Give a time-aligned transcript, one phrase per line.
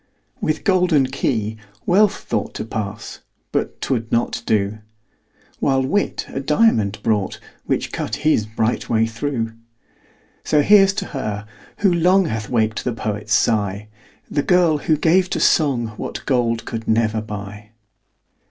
[0.41, 3.19] With golden key Wealth thought To pass
[3.51, 4.79] but 'twould not do:
[5.59, 9.51] While Wit a diamond brought, Which cut his bright way through.
[10.43, 11.45] So here's to her,
[11.85, 13.89] who long Hath waked the poet's sigh,
[14.27, 17.69] The girl, who gave to song What gold could never buy.